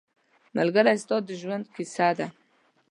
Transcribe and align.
ملګری 0.55 0.93
ستا 1.03 1.17
د 1.27 1.29
ژوند 1.41 1.65
کیسه 1.75 2.09
ده 2.17 2.27